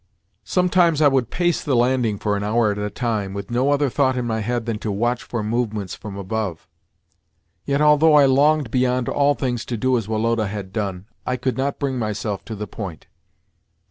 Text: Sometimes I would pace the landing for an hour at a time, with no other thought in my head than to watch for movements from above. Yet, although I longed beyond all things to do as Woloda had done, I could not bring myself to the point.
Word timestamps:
Sometimes 0.43 0.99
I 0.99 1.07
would 1.07 1.29
pace 1.29 1.63
the 1.63 1.75
landing 1.75 2.17
for 2.17 2.35
an 2.35 2.43
hour 2.43 2.71
at 2.71 2.79
a 2.79 2.89
time, 2.89 3.35
with 3.35 3.51
no 3.51 3.69
other 3.69 3.87
thought 3.87 4.17
in 4.17 4.25
my 4.25 4.39
head 4.39 4.65
than 4.65 4.79
to 4.79 4.91
watch 4.91 5.21
for 5.21 5.43
movements 5.43 5.93
from 5.93 6.17
above. 6.17 6.67
Yet, 7.65 7.81
although 7.81 8.15
I 8.15 8.25
longed 8.25 8.71
beyond 8.71 9.07
all 9.09 9.35
things 9.35 9.63
to 9.65 9.77
do 9.77 9.95
as 9.99 10.07
Woloda 10.07 10.47
had 10.47 10.73
done, 10.73 11.05
I 11.23 11.37
could 11.37 11.55
not 11.55 11.77
bring 11.77 11.99
myself 11.99 12.43
to 12.45 12.55
the 12.55 12.65
point. 12.65 13.05